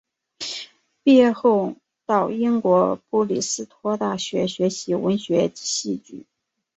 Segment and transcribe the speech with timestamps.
[1.03, 1.75] 毕业后
[2.07, 6.25] 到英国布里斯托大学学习文学及戏剧。